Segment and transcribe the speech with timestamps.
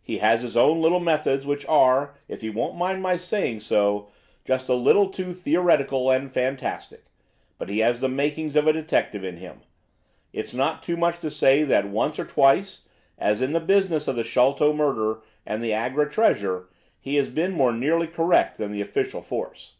[0.00, 4.08] "He has his own little methods, which are, if he won't mind my saying so,
[4.42, 7.04] just a little too theoretical and fantastic,
[7.58, 9.60] but he has the makings of a detective in him.
[10.32, 12.84] It is not too much to say that once or twice,
[13.18, 17.52] as in that business of the Sholto murder and the Agra treasure, he has been
[17.52, 19.74] more nearly correct than the official force."